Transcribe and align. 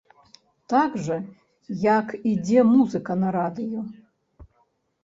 Так 0.73 0.95
жа, 1.07 1.17
як 1.99 2.07
ідзе 2.33 2.59
музыка 2.73 3.21
на 3.27 3.39
радыё. 3.39 3.89